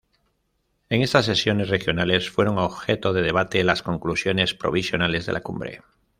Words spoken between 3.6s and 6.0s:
las conclusiones provisionales de la Cumbre.